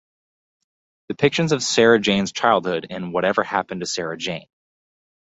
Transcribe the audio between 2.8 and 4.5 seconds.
in Whatever Happened to Sarah Jane?